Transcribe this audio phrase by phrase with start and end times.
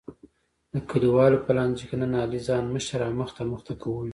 [0.73, 4.09] د کلیوالو په لانجه کې نن علی ځان مشر او مخته مخته کولو.